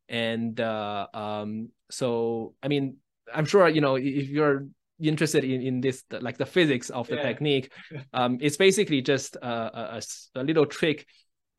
and 0.08 0.58
uh, 0.60 1.06
um, 1.14 1.68
so 1.90 2.54
I 2.62 2.68
mean, 2.68 2.96
I'm 3.32 3.44
sure 3.44 3.68
you 3.68 3.80
know 3.80 3.94
if 3.94 4.28
you're 4.28 4.66
interested 5.00 5.44
in 5.44 5.62
in 5.62 5.80
this 5.80 6.02
like 6.20 6.38
the 6.38 6.46
physics 6.46 6.90
of 6.90 7.06
the 7.06 7.16
yeah. 7.16 7.22
technique, 7.22 7.72
um, 8.12 8.38
it's 8.40 8.56
basically 8.56 9.00
just 9.00 9.36
a, 9.36 9.98
a, 9.98 10.02
a 10.34 10.42
little 10.42 10.66
trick 10.66 11.06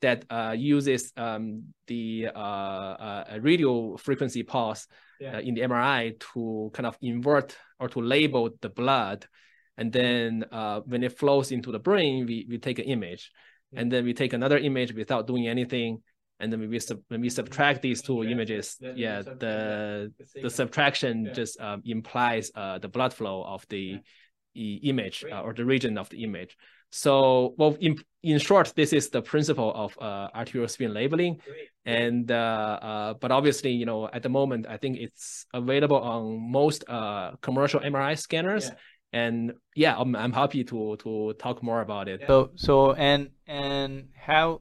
that 0.04 0.24
uh, 0.28 0.54
uses 0.56 1.12
um, 1.16 1.64
the 1.86 2.28
uh, 2.34 2.38
uh, 2.38 3.38
radio 3.40 3.96
frequency 3.96 4.42
pulse 4.42 4.86
yeah. 5.18 5.36
Uh, 5.36 5.40
in 5.40 5.54
the 5.54 5.62
MRI 5.62 6.18
to 6.34 6.70
kind 6.74 6.86
of 6.86 6.98
invert 7.00 7.56
or 7.80 7.88
to 7.88 8.00
label 8.00 8.50
the 8.60 8.68
blood. 8.68 9.26
And 9.78 9.92
then 9.92 10.44
uh, 10.52 10.80
when 10.84 11.02
it 11.02 11.16
flows 11.16 11.52
into 11.52 11.72
the 11.72 11.78
brain, 11.78 12.26
we, 12.26 12.46
we 12.50 12.58
take 12.58 12.78
an 12.78 12.84
image. 12.84 13.30
Yeah. 13.72 13.80
And 13.80 13.92
then 13.92 14.04
we 14.04 14.12
take 14.12 14.34
another 14.34 14.58
image 14.58 14.92
without 14.92 15.26
doing 15.26 15.48
anything. 15.48 16.02
And 16.40 16.52
then 16.52 16.60
when 16.60 16.68
we, 16.68 16.80
sub- 16.80 17.02
when 17.08 17.22
we 17.22 17.30
subtract 17.30 17.80
these 17.80 18.02
two 18.02 18.24
images, 18.24 18.76
yeah, 18.80 19.22
the 19.22 20.12
the 20.42 20.50
subtraction 20.50 21.30
just 21.32 21.58
um, 21.60 21.80
implies 21.84 22.50
uh, 22.56 22.78
the 22.78 22.88
blood 22.88 23.14
flow 23.14 23.44
of 23.44 23.64
the 23.68 24.00
image 24.54 25.24
uh, 25.30 25.42
or 25.42 25.54
the 25.54 25.64
region 25.64 25.96
of 25.96 26.08
the 26.10 26.24
image. 26.24 26.56
So, 26.96 27.54
well, 27.58 27.76
in, 27.80 27.98
in 28.22 28.38
short, 28.38 28.72
this 28.76 28.92
is 28.92 29.08
the 29.08 29.20
principle 29.20 29.72
of 29.74 29.98
uh, 30.00 30.28
arterial 30.32 30.68
spin 30.68 30.94
labeling. 30.94 31.40
And, 31.84 32.30
uh, 32.30 32.78
uh, 32.80 33.14
but 33.14 33.32
obviously, 33.32 33.72
you 33.72 33.84
know, 33.84 34.08
at 34.12 34.22
the 34.22 34.28
moment, 34.28 34.66
I 34.68 34.76
think 34.76 34.98
it's 34.98 35.44
available 35.52 35.96
on 35.96 36.38
most 36.52 36.84
uh, 36.88 37.32
commercial 37.40 37.80
MRI 37.80 38.16
scanners. 38.16 38.66
Yeah. 38.68 38.74
And 39.12 39.54
yeah, 39.74 39.96
I'm, 39.98 40.14
I'm 40.14 40.32
happy 40.32 40.62
to, 40.62 40.96
to 40.98 41.32
talk 41.36 41.64
more 41.64 41.80
about 41.80 42.08
it. 42.08 42.22
So, 42.28 42.50
so, 42.54 42.92
and, 42.92 43.30
and 43.48 44.10
how 44.16 44.60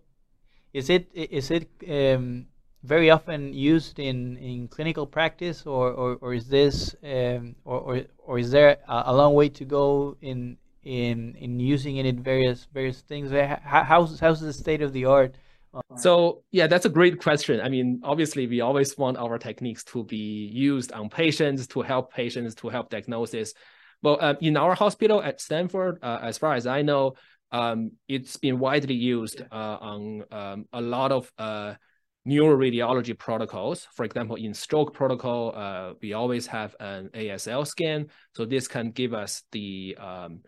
is 0.73 0.89
it, 0.89 1.11
is 1.13 1.51
it, 1.51 1.69
um, 1.87 2.47
very 2.81 3.11
often 3.11 3.53
used 3.53 3.99
in, 3.99 4.37
in 4.37 4.67
clinical 4.67 5.05
practice 5.05 5.67
or, 5.67 5.91
or, 5.91 6.17
or 6.19 6.33
is 6.33 6.47
this 6.47 6.95
um, 7.03 7.55
or, 7.63 7.79
or, 7.79 8.01
or 8.17 8.39
is 8.39 8.49
there 8.49 8.79
a, 8.87 9.03
a 9.05 9.15
long 9.15 9.35
way 9.35 9.49
to 9.49 9.65
go 9.65 10.17
in 10.21 10.57
in 10.83 11.35
in 11.35 11.59
using 11.59 11.97
it 11.97 12.05
in 12.05 12.21
various 12.21 12.67
various 12.73 13.01
things? 13.01 13.31
How's 13.63 14.19
how's 14.19 14.41
the 14.41 14.53
state 14.53 14.81
of 14.81 14.93
the 14.93 15.05
art? 15.05 15.35
So 15.97 16.43
yeah, 16.51 16.67
that's 16.67 16.85
a 16.85 16.89
great 16.89 17.19
question. 17.19 17.59
I 17.59 17.69
mean, 17.69 18.01
obviously, 18.03 18.45
we 18.45 18.61
always 18.61 18.95
want 18.97 19.17
our 19.17 19.39
techniques 19.39 19.83
to 19.85 20.03
be 20.03 20.49
used 20.53 20.91
on 20.91 21.09
patients 21.09 21.65
to 21.67 21.81
help 21.81 22.13
patients 22.13 22.53
to 22.55 22.69
help 22.69 22.89
diagnosis. 22.89 23.53
Well, 24.03 24.17
uh, 24.19 24.35
in 24.41 24.57
our 24.57 24.75
hospital 24.75 25.23
at 25.23 25.41
Stanford, 25.41 25.97
uh, 26.03 26.19
as 26.21 26.37
far 26.37 26.53
as 26.53 26.67
I 26.67 26.83
know, 26.83 27.15
um, 27.51 27.93
it's 28.07 28.37
been 28.37 28.59
widely 28.59 28.95
used 28.95 29.41
uh, 29.51 29.77
on 29.79 30.23
um, 30.31 30.65
a 30.73 30.81
lot 30.81 31.11
of 31.11 31.31
uh, 31.37 31.75
neuroradiology 32.27 33.17
protocols. 33.17 33.87
For 33.93 34.03
example, 34.05 34.35
in 34.35 34.53
stroke 34.53 34.93
protocol, 34.93 35.53
uh, 35.55 35.93
we 36.01 36.13
always 36.13 36.47
have 36.47 36.75
an 36.79 37.09
ASL 37.13 37.65
scan. 37.65 38.07
So 38.35 38.45
this 38.45 38.67
can 38.67 38.91
give 38.91 39.13
us 39.13 39.43
the 39.51 39.97
um, 39.99 40.41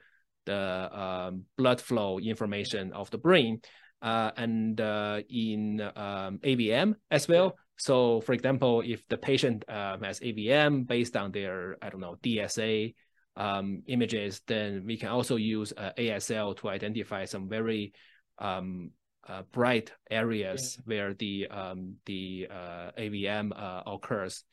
the 0.45 0.89
um, 0.99 1.43
blood 1.57 1.81
flow 1.81 2.19
information 2.19 2.93
of 2.93 3.09
the 3.11 3.17
brain 3.17 3.61
uh, 4.01 4.31
and 4.37 4.79
uh, 4.79 5.21
in 5.29 5.81
um, 5.81 6.39
AVM 6.43 6.95
as 7.11 7.27
well. 7.27 7.55
So, 7.77 8.21
for 8.21 8.33
example, 8.33 8.81
if 8.85 9.05
the 9.07 9.17
patient 9.17 9.65
um, 9.67 10.01
has 10.03 10.19
AVM 10.19 10.87
based 10.87 11.17
on 11.17 11.31
their, 11.31 11.75
I 11.81 11.89
don't 11.89 11.99
know, 11.99 12.15
DSA 12.23 12.93
um, 13.35 13.83
images, 13.87 14.41
then 14.47 14.85
we 14.85 14.97
can 14.97 15.09
also 15.09 15.35
use 15.35 15.73
uh, 15.75 15.91
ASL 15.97 16.55
to 16.57 16.69
identify 16.69 17.25
some 17.25 17.49
very 17.49 17.93
um, 18.39 18.91
uh, 19.27 19.41
bright 19.51 19.91
areas 20.09 20.77
yeah. 20.77 20.81
where 20.85 21.13
the 21.15 21.47
um, 21.47 21.95
the 22.05 22.47
uh, 22.49 22.91
AVM 22.97 23.51
uh, 23.55 23.83
occurs. 23.87 24.43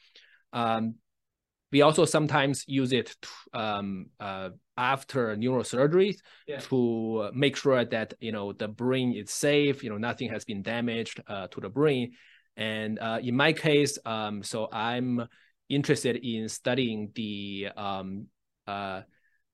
We 1.73 1.83
also 1.83 2.05
sometimes 2.05 2.65
use 2.67 2.93
it 2.93 3.17
to, 3.23 3.59
um, 3.59 4.07
uh, 4.21 4.51
after 4.77 5.37
neurosurgery 5.37 6.17
yeah. 6.47 6.61
to 6.61 7.31
make 7.35 7.57
sure 7.57 7.85
that 7.85 8.15
you 8.21 8.33
know 8.33 8.53
the 8.53 8.69
brain 8.69 9.15
is 9.15 9.31
safe. 9.31 9.83
You 9.83 9.91
know 9.91 9.99
nothing 9.99 10.31
has 10.31 10.45
been 10.45 10.63
damaged 10.63 11.23
uh, 11.27 11.49
to 11.49 11.61
the 11.61 11.69
brain. 11.69 12.13
And 12.57 12.99
uh, 12.99 13.19
in 13.23 13.35
my 13.35 13.53
case, 13.53 13.99
um, 14.05 14.43
so 14.43 14.69
I'm 14.71 15.27
interested 15.69 16.17
in 16.17 16.49
studying 16.49 17.11
the 17.15 17.69
um, 17.77 18.27
uh, 18.67 19.03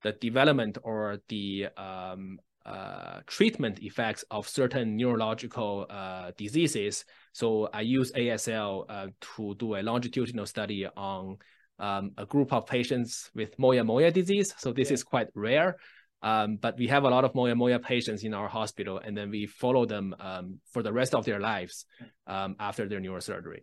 the 0.02 0.12
development 0.12 0.78
or 0.82 1.18
the 1.28 1.68
um, 1.76 2.38
uh, 2.64 3.20
treatment 3.26 3.78
effects 3.82 4.25
of 4.30 4.46
certain 4.46 4.96
neurological 4.96 5.87
uh, 5.88 6.32
diseases. 6.37 7.04
So 7.32 7.68
I 7.72 7.80
use 7.80 8.12
ASL 8.12 8.84
uh, 8.88 9.06
to 9.37 9.54
do 9.54 9.76
a 9.76 9.82
longitudinal 9.82 10.46
study 10.46 10.87
on 10.87 11.38
um, 11.78 12.12
a 12.16 12.26
group 12.26 12.52
of 12.52 12.66
patients 12.66 13.30
with 13.35 13.58
moya 13.58 13.85
moya 13.85 14.11
disease. 14.11 14.54
So 14.58 14.73
this 14.73 14.90
yeah. 14.90 14.94
is 14.94 15.04
quite 15.04 15.28
rare. 15.35 15.76
Um, 16.20 16.56
but 16.56 16.76
we 16.76 16.88
have 16.88 17.04
a 17.04 17.08
lot 17.08 17.25
of 17.25 17.35
moya 17.35 17.54
moya 17.54 17.78
patients 17.78 18.25
in 18.25 18.35
our 18.35 18.49
hospital, 18.49 18.99
and 18.99 19.16
then 19.16 19.30
we 19.30 19.47
follow 19.47 19.87
them 19.87 20.16
um, 20.18 20.58
for 20.73 20.82
the 20.82 20.92
rest 20.92 21.14
of 21.14 21.25
their 21.25 21.38
lives 21.38 21.85
um, 22.26 22.56
after 22.58 22.88
their 22.88 23.00
neurosurgery. 23.00 23.62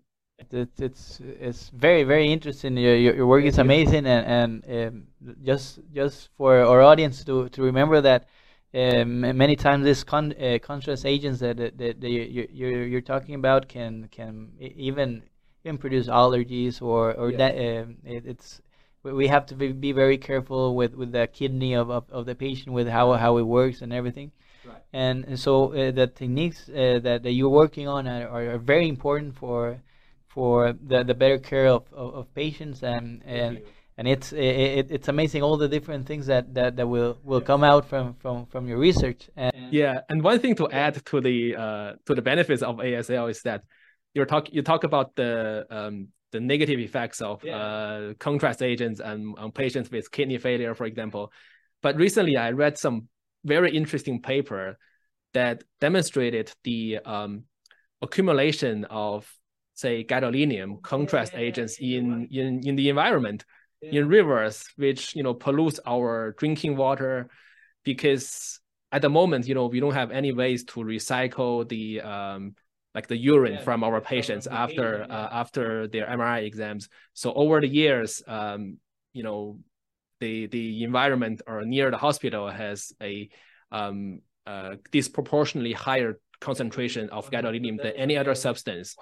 It's 0.52 0.82
it's 0.82 1.20
it's 1.20 1.70
very 1.70 2.04
very 2.04 2.32
interesting. 2.32 2.78
Your 2.78 2.96
your, 2.96 3.28
work 3.28 3.46
is 3.46 3.58
amazing, 3.58 4.06
and 4.06 4.64
and 4.66 4.88
um, 4.88 5.04
just 5.44 5.80
just 5.94 6.30
for 6.38 6.60
our 6.60 6.82
audience 6.82 7.24
to 7.26 7.50
to 7.50 7.62
remember 7.62 8.02
that. 8.02 8.28
Um, 8.74 9.22
many 9.22 9.56
times, 9.56 9.86
these 9.86 10.04
con 10.04 10.34
uh, 10.34 10.60
contrast 10.62 11.06
agents 11.06 11.40
that, 11.40 11.56
that, 11.58 11.78
that 11.78 12.10
you, 12.10 12.46
you're, 12.52 12.86
you're 12.86 13.00
talking 13.00 13.36
about 13.36 13.70
can 13.70 14.10
can 14.12 14.52
even 14.60 15.24
can 15.66 15.78
produce 15.78 16.08
allergies 16.08 16.82
or 16.82 17.14
or 17.14 17.32
yeah. 17.32 17.38
that 17.42 17.54
uh, 17.56 17.86
it, 18.16 18.24
it's 18.26 18.62
we 19.04 19.28
have 19.28 19.46
to 19.46 19.56
be, 19.56 19.92
very 19.92 20.18
careful 20.18 20.76
with, 20.76 20.96
with 20.96 21.12
the 21.12 21.28
kidney 21.28 21.76
of, 21.76 21.92
of, 21.92 22.06
of 22.10 22.26
the 22.26 22.34
patient 22.34 22.74
with 22.74 22.88
how 22.88 23.14
how 23.14 23.38
it 23.38 23.48
works 23.60 23.82
and 23.84 23.94
everything 23.94 24.32
right. 24.66 24.82
and, 24.94 25.26
and 25.26 25.40
so 25.40 25.54
uh, 25.74 25.92
the 25.92 26.08
techniques 26.08 26.68
uh, 26.70 27.00
that, 27.04 27.22
that 27.24 27.32
you're 27.32 27.58
working 27.64 27.88
on 27.88 28.08
are, 28.08 28.28
are, 28.56 28.58
very 28.58 28.88
important 28.90 29.36
for 29.36 29.80
for 30.28 30.74
the, 30.74 31.04
the 31.04 31.14
better 31.14 31.38
care 31.38 31.68
of, 31.68 31.84
of, 31.94 32.16
of 32.16 32.34
patients 32.34 32.82
and 32.82 33.22
and 33.26 33.62
and 33.98 34.08
it's 34.08 34.34
it, 34.34 34.88
it's 34.96 35.08
amazing 35.08 35.42
all 35.44 35.58
the 35.58 35.70
different 35.70 36.06
things 36.06 36.26
that, 36.26 36.54
that, 36.54 36.76
that 36.76 36.88
will, 36.88 37.18
will 37.24 37.40
come 37.40 37.64
out 37.64 37.88
from, 37.88 38.14
from, 38.16 38.46
from 38.48 38.68
your 38.68 38.78
research. 38.78 39.30
And 39.38 39.72
yeah, 39.72 40.02
and 40.10 40.22
one 40.22 40.40
thing 40.40 40.56
to 40.56 40.70
add 40.70 40.96
to 41.06 41.22
the 41.22 41.56
uh, 41.56 41.94
to 42.06 42.14
the 42.14 42.22
benefits 42.22 42.62
of 42.62 42.76
ASL 42.78 43.30
is 43.30 43.42
that 43.44 43.64
you 44.16 44.26
talk 44.26 44.52
you 44.52 44.64
talk 44.64 44.84
about 44.84 45.16
the 45.16 45.68
um, 45.70 46.08
the 46.32 46.40
negative 46.40 46.80
effects 46.80 47.22
of 47.22 47.44
yeah. 47.44 47.58
uh, 47.58 48.14
contrast 48.16 48.64
agents 48.64 49.00
and 49.00 49.38
on 49.38 49.52
patients 49.52 49.92
with 49.92 50.10
kidney 50.10 50.38
failure, 50.38 50.74
for 50.74 50.86
example. 50.86 51.32
But 51.84 51.98
recently, 51.98 52.38
I 52.38 52.52
read 52.52 52.78
some 52.78 53.10
very 53.44 53.76
interesting 53.76 54.22
paper 54.22 54.78
that 55.34 55.64
demonstrated 55.82 56.52
the 56.64 57.00
um, 57.06 57.44
accumulation 58.02 58.86
of, 58.86 59.32
say, 59.74 60.04
gadolinium 60.04 60.82
contrast 60.82 61.34
yeah, 61.34 61.40
yeah, 61.40 61.46
agents 61.46 61.78
in, 61.80 62.28
in 62.32 62.68
in 62.68 62.76
the 62.76 62.90
environment, 62.90 63.46
in 63.82 64.08
rivers, 64.08 64.64
which 64.78 65.16
you 65.16 65.24
know 65.24 65.34
pollutes 65.34 65.80
our 65.86 66.34
drinking 66.40 66.78
water, 66.78 67.30
because 67.84 68.60
at 68.92 69.02
the 69.02 69.10
moment, 69.10 69.46
you 69.46 69.56
know, 69.56 69.68
we 69.68 69.82
don't 69.82 69.94
have 69.94 70.12
any 70.12 70.32
ways 70.32 70.64
to 70.64 70.80
recycle 70.80 71.68
the 71.68 72.00
um, 72.00 72.56
like 72.96 73.08
the 73.08 73.18
urine 73.18 73.56
yeah, 73.56 73.62
from 73.62 73.84
our 73.84 74.00
patients 74.00 74.48
after 74.48 75.06
uh, 75.10 75.30
after 75.32 75.88
their 75.88 76.08
MRI 76.08 76.46
exams. 76.46 76.88
So 77.14 77.34
over 77.34 77.60
the 77.60 77.68
years, 77.68 78.24
um, 78.26 78.78
you 79.14 79.22
know, 79.22 79.60
the 80.22 80.48
the 80.48 80.84
environment 80.84 81.42
or 81.46 81.66
near 81.66 81.92
the 81.92 81.98
hospital 81.98 82.50
has 82.50 82.94
a 83.02 83.30
um, 83.72 84.22
uh, 84.48 84.76
disproportionately 84.92 85.74
higher 85.74 86.20
concentration 86.40 87.10
of 87.10 87.30
gadolinium 87.30 87.78
than 87.82 87.94
any 87.98 88.18
other 88.18 88.34
substance. 88.34 88.96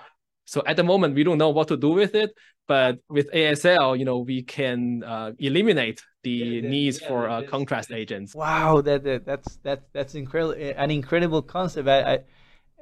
So 0.45 0.63
at 0.65 0.75
the 0.75 0.83
moment, 0.83 1.15
we 1.15 1.23
don't 1.23 1.37
know 1.37 1.51
what 1.51 1.67
to 1.69 1.77
do 1.77 1.89
with 1.89 2.15
it, 2.15 2.31
but 2.67 2.99
with 3.09 3.31
ASL, 3.31 3.97
you 3.97 4.05
know, 4.05 4.19
we 4.19 4.43
can 4.43 5.03
uh, 5.03 5.31
eliminate 5.39 6.01
the 6.23 6.31
yeah, 6.31 6.69
needs 6.69 6.99
yeah, 7.01 7.07
for 7.07 7.29
uh, 7.29 7.43
contrast 7.43 7.91
agents. 7.91 8.33
Wow, 8.35 8.81
that, 8.81 9.03
that 9.03 9.25
that's 9.25 9.59
that's 9.63 9.85
that's 9.93 10.15
incredible, 10.15 10.55
an 10.75 10.91
incredible 10.91 11.41
concept. 11.41 11.87
I, 11.87 11.99
I 12.13 12.19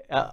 uh, 0.10 0.32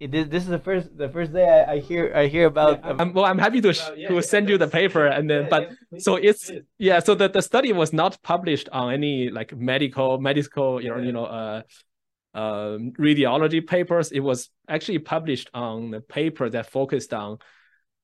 this 0.00 0.44
is 0.44 0.48
the 0.48 0.58
first 0.58 0.96
the 0.96 1.08
first 1.08 1.32
day 1.32 1.46
I, 1.46 1.72
I 1.74 1.78
hear 1.78 2.12
I 2.14 2.26
hear 2.26 2.46
about. 2.46 2.80
Yeah, 2.82 2.96
I'm, 2.98 3.12
well, 3.12 3.26
I'm 3.26 3.38
happy 3.38 3.60
to 3.60 3.70
uh, 3.70 3.94
yeah, 3.96 4.08
to 4.08 4.22
send 4.22 4.48
you 4.48 4.56
the 4.56 4.68
paper 4.68 5.06
and 5.06 5.28
then, 5.28 5.48
but 5.50 5.70
so 5.98 6.16
it's 6.16 6.50
yeah. 6.78 7.00
So 7.00 7.14
the, 7.14 7.28
the 7.28 7.42
study 7.42 7.72
was 7.72 7.92
not 7.92 8.22
published 8.22 8.68
on 8.72 8.94
any 8.94 9.28
like 9.30 9.54
medical 9.54 10.18
medical 10.18 10.82
you 10.82 10.88
know 10.88 10.98
you 10.98 11.12
know 11.12 11.26
uh, 11.26 11.62
um, 12.34 12.92
radiology 12.98 13.66
papers. 13.66 14.10
It 14.10 14.20
was 14.20 14.48
actually 14.68 15.00
published 15.00 15.50
on 15.52 15.90
the 15.90 16.00
paper 16.00 16.48
that 16.48 16.70
focused 16.70 17.12
on 17.12 17.38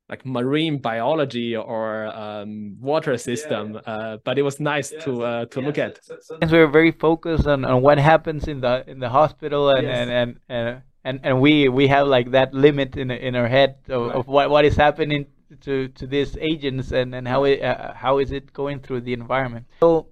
like 0.09 0.25
marine 0.25 0.79
biology 0.79 1.57
or 1.57 2.07
um, 2.07 2.77
water 2.81 3.17
system, 3.17 3.75
yeah, 3.75 3.81
yeah. 3.87 3.93
Uh, 3.93 4.17
but 4.25 4.39
it 4.39 4.43
was 4.43 4.61
nice 4.61 4.93
yeah, 4.93 5.01
to 5.01 5.23
uh, 5.25 5.45
to 5.47 5.61
look 5.61 5.79
at. 5.79 6.05
So, 6.05 6.17
so, 6.21 6.39
so 6.41 6.53
we 6.53 6.59
were 6.59 6.69
very 6.69 6.93
focused 6.93 7.47
on, 7.47 7.65
on 7.65 7.83
what 7.83 7.99
happens 7.99 8.47
in 8.47 8.61
the 8.61 8.85
in 8.87 9.01
the 9.01 9.09
hospital, 9.09 9.71
and 9.71 9.87
yes. 9.87 9.99
and, 9.99 10.11
and, 10.11 10.37
and 10.49 10.83
and 11.07 11.21
and 11.23 11.41
we 11.41 11.69
we 11.69 11.87
have 11.87 12.07
like 12.09 12.33
that 12.33 12.53
limit 12.53 12.97
in 12.97 13.11
in 13.11 13.37
our 13.37 13.49
head 13.49 13.77
of, 13.89 14.07
right. 14.07 14.17
of 14.17 14.27
what 14.27 14.51
what 14.51 14.65
is 14.65 14.77
happening 14.77 15.27
to 15.61 15.89
to 15.89 16.07
these 16.07 16.37
agents 16.39 16.91
and 16.93 17.15
and 17.15 17.29
how 17.29 17.45
it 17.45 17.63
uh, 17.63 17.95
how 17.95 18.19
is 18.19 18.33
it 18.33 18.53
going 18.53 18.81
through 18.81 19.01
the 19.01 19.13
environment. 19.13 19.67
So. 19.81 20.09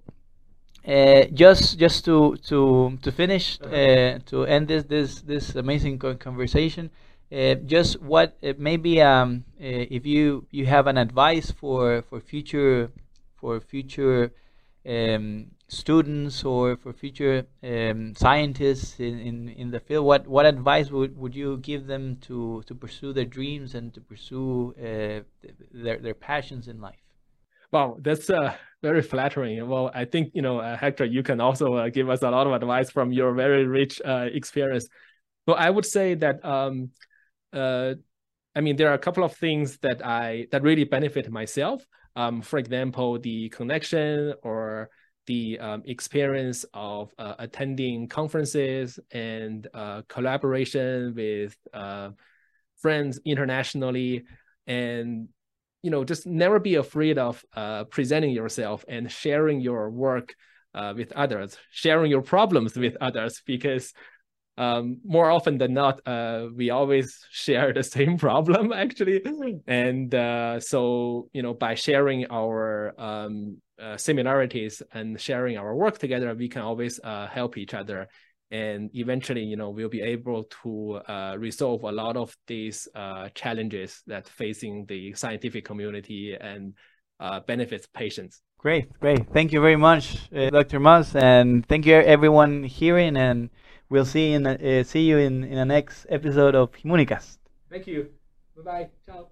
Uh, 0.87 1.25
just 1.33 1.79
just 1.79 2.05
to 2.05 2.37
to 2.45 2.95
to 3.01 3.11
finish 3.11 3.59
uh, 3.63 4.19
to 4.23 4.45
end 4.45 4.67
this 4.67 4.83
this 4.83 5.21
this 5.21 5.55
amazing 5.55 5.97
conversation 5.97 6.91
uh, 7.31 7.55
just 7.65 7.99
what 8.01 8.37
uh, 8.43 8.53
maybe 8.59 9.01
um, 9.01 9.43
uh, 9.59 9.97
if 9.97 10.05
you 10.05 10.45
you 10.51 10.67
have 10.67 10.85
an 10.85 10.97
advice 10.97 11.49
for 11.49 12.03
for 12.03 12.19
future 12.21 12.91
for 13.35 13.59
future 13.59 14.31
um, 14.87 15.47
students 15.67 16.43
or 16.43 16.77
for 16.77 16.93
future 16.93 17.45
um, 17.63 18.13
scientists 18.15 18.99
in, 18.99 19.19
in, 19.19 19.49
in 19.49 19.71
the 19.71 19.79
field 19.79 20.05
what 20.05 20.27
what 20.27 20.45
advice 20.45 20.91
would, 20.91 21.17
would 21.17 21.35
you 21.35 21.57
give 21.57 21.87
them 21.87 22.17
to 22.21 22.61
to 22.67 22.75
pursue 22.75 23.11
their 23.13 23.25
dreams 23.25 23.73
and 23.73 23.93
to 23.93 23.99
pursue 24.01 24.75
uh, 24.77 25.21
their 25.73 25.97
their 25.97 26.13
passions 26.13 26.67
in 26.67 26.79
life 26.79 27.05
Wow, 27.71 27.97
that's 27.99 28.29
uh, 28.29 28.53
very 28.81 29.01
flattering. 29.01 29.67
Well, 29.67 29.91
I 29.93 30.05
think 30.05 30.31
you 30.33 30.41
know, 30.41 30.59
uh, 30.59 30.77
Hector, 30.77 31.03
you 31.03 31.23
can 31.23 31.41
also 31.41 31.73
uh, 31.73 31.89
give 31.89 32.09
us 32.09 32.21
a 32.21 32.29
lot 32.29 32.47
of 32.47 32.53
advice 32.53 32.89
from 32.89 33.11
your 33.11 33.33
very 33.33 33.65
rich 33.65 34.01
uh, 34.05 34.29
experience. 34.31 34.87
Well, 35.45 35.57
I 35.59 35.69
would 35.69 35.85
say 35.85 36.15
that 36.15 36.43
um, 36.45 36.91
uh, 37.51 37.95
I 38.55 38.61
mean, 38.61 38.77
there 38.77 38.89
are 38.89 38.93
a 38.93 38.99
couple 38.99 39.23
of 39.23 39.35
things 39.35 39.77
that 39.79 40.05
I 40.05 40.47
that 40.51 40.63
really 40.63 40.85
benefit 40.85 41.29
myself. 41.29 41.85
Um, 42.15 42.41
for 42.41 42.59
example, 42.59 43.19
the 43.19 43.49
connection 43.49 44.35
or 44.41 44.89
the 45.27 45.59
um, 45.59 45.83
experience 45.85 46.65
of 46.73 47.11
uh, 47.17 47.35
attending 47.39 48.07
conferences 48.07 48.99
and 49.11 49.67
uh, 49.73 50.01
collaboration 50.07 51.13
with 51.15 51.55
uh, 51.73 52.09
friends 52.77 53.19
internationally, 53.25 54.25
and 54.67 55.27
you 55.81 55.91
know, 55.91 56.03
just 56.03 56.25
never 56.25 56.59
be 56.59 56.75
afraid 56.75 57.17
of 57.17 57.43
uh, 57.55 57.83
presenting 57.85 58.31
yourself 58.31 58.83
and 58.87 59.11
sharing 59.11 59.61
your 59.61 59.89
work 59.89 60.35
uh, 60.73 60.93
with 60.95 61.11
others, 61.13 61.57
sharing 61.71 62.09
your 62.09 62.21
problems 62.21 62.75
with 62.75 62.97
others, 63.01 63.41
because 63.45 63.93
um, 64.57 64.99
more 65.03 65.29
often 65.29 65.57
than 65.57 65.73
not, 65.73 66.01
uh, 66.07 66.47
we 66.55 66.69
always 66.69 67.25
share 67.31 67.73
the 67.73 67.83
same 67.83 68.17
problem 68.25 68.71
actually. 68.71 69.21
And 69.67 70.13
uh, 70.13 70.59
so, 70.59 71.29
you 71.33 71.41
know, 71.41 71.53
by 71.53 71.75
sharing 71.75 72.25
our 72.29 72.93
um, 72.97 73.57
uh, 73.81 73.97
similarities 73.97 74.81
and 74.93 75.19
sharing 75.19 75.57
our 75.57 75.75
work 75.75 75.97
together, 75.97 76.33
we 76.33 76.47
can 76.47 76.61
always 76.61 76.99
uh, 77.03 77.27
help 77.27 77.57
each 77.57 77.73
other. 77.73 78.07
And 78.51 78.89
eventually, 78.93 79.41
you 79.41 79.57
know, 79.57 79.71
we'll 79.71 79.89
be 79.89 80.01
able 80.01 80.45
to 80.63 81.01
uh, 81.07 81.35
resolve 81.37 81.83
a 81.83 81.91
lot 81.91 82.15
of 82.15 82.35
these 82.47 82.87
uh, 82.95 83.29
challenges 83.33 84.01
that 84.07 84.29
facing 84.29 84.85
the 84.85 85.13
scientific 85.15 85.65
community 85.65 86.37
and 86.39 86.73
benefits 87.47 87.87
patients. 87.87 88.41
Great, 88.59 88.87
great. 88.99 89.27
Thank 89.33 89.51
you 89.51 89.61
very 89.61 89.75
much, 89.75 90.29
Dr. 90.31 90.79
Mas, 90.79 91.15
and 91.15 91.65
thank 91.67 91.85
you 91.85 91.95
everyone 91.95 92.63
hearing 92.63 93.17
and 93.17 93.49
we'll 93.89 94.05
see 94.05 94.33
in 94.33 94.45
uh, 94.45 94.83
see 94.83 95.01
you 95.01 95.17
in 95.17 95.43
in 95.43 95.55
the 95.55 95.65
next 95.65 96.05
episode 96.09 96.55
of 96.55 96.71
Immunicast. 96.83 97.37
Thank 97.69 97.87
you. 97.87 98.09
Bye 98.55 98.63
bye. 98.63 98.89
Ciao. 99.05 99.27